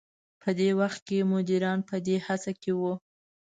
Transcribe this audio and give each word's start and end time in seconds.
په 0.41 0.49
دې 0.59 0.69
وخت 0.79 0.99
کې 1.07 1.27
مديران 1.33 1.79
په 1.89 1.95
دې 2.05 2.17
هڅه 2.25 2.51
کې 2.61 2.71
وو. 2.79 2.93